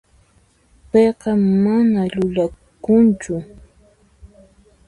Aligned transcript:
Payqa 0.91 1.31
mana 1.63 2.01
llullakunchu. 2.13 3.35